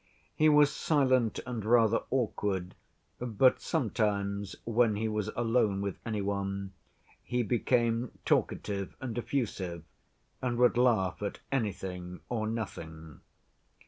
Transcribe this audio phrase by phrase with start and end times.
[0.35, 2.73] He was silent and rather awkward,
[3.19, 6.73] but sometimes, when he was alone with any one,
[7.21, 9.83] he became talkative and effusive,
[10.41, 13.19] and would laugh at anything or nothing.